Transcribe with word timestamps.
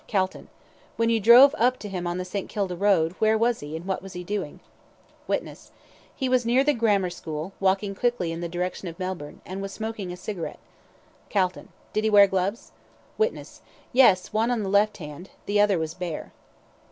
CALTON: 0.07 0.47
When 0.95 1.11
you 1.11 1.19
drove 1.19 1.53
up 1.59 1.77
to 1.77 1.87
him 1.87 2.07
on 2.07 2.17
the 2.17 2.25
St. 2.25 2.49
Kilda 2.49 2.75
Road, 2.75 3.11
where 3.19 3.37
was 3.37 3.59
he, 3.59 3.75
and 3.75 3.85
what 3.85 4.01
was 4.01 4.13
he 4.13 4.23
doing? 4.23 4.59
WITNESS: 5.27 5.71
He 6.15 6.27
was 6.27 6.43
near 6.43 6.63
the 6.63 6.73
Grammar 6.73 7.11
School, 7.11 7.53
walking 7.59 7.93
quickly 7.93 8.31
in 8.31 8.41
the 8.41 8.49
direction 8.49 8.87
of 8.87 8.97
Melbourne, 8.97 9.41
and 9.45 9.61
was 9.61 9.71
smoking 9.71 10.11
a 10.11 10.17
cigarette. 10.17 10.57
CALTON: 11.29 11.69
Did 11.93 12.03
he 12.03 12.09
wear 12.09 12.25
gloves? 12.25 12.71
WITNESS: 13.19 13.61
Yes, 13.93 14.33
one 14.33 14.49
on 14.49 14.63
the 14.63 14.69
left 14.69 14.97
hand, 14.97 15.29
the 15.45 15.61
other 15.61 15.77
was 15.77 15.93
bare. 15.93 16.31